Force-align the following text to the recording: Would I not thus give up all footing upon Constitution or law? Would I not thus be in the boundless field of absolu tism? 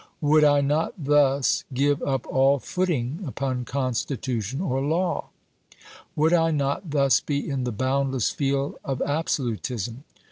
Would 0.19 0.43
I 0.43 0.61
not 0.61 0.93
thus 0.97 1.63
give 1.75 2.01
up 2.01 2.25
all 2.25 2.57
footing 2.57 3.19
upon 3.27 3.65
Constitution 3.65 4.59
or 4.59 4.81
law? 4.81 5.29
Would 6.15 6.33
I 6.33 6.49
not 6.49 6.89
thus 6.89 7.19
be 7.19 7.47
in 7.47 7.65
the 7.65 7.71
boundless 7.71 8.31
field 8.31 8.77
of 8.83 8.97
absolu 9.05 9.61
tism? 9.61 9.97